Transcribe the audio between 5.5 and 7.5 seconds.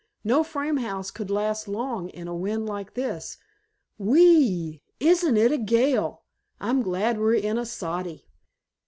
a gale! I'm glad we're